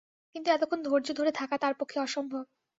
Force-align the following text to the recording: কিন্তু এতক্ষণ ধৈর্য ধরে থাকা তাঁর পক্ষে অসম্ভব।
কিন্তু 0.35 0.47
এতক্ষণ 0.51 0.79
ধৈর্য 0.83 1.09
ধরে 1.19 1.31
থাকা 1.39 1.55
তাঁর 1.57 1.73
পক্ষে 1.79 1.97
অসম্ভব। 1.99 2.43